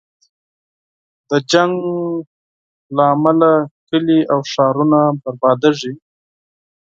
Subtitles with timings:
[1.29, 1.73] د جنګ
[2.95, 3.51] له امله
[3.89, 5.93] کلی او ښارونه بربادېږي.